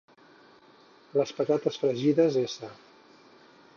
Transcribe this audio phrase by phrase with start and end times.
[1.21, 2.57] Les patates fregides s